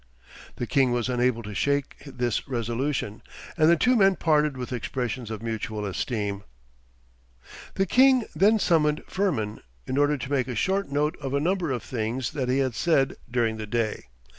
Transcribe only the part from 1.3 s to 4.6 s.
to shake this resolution, and the two men parted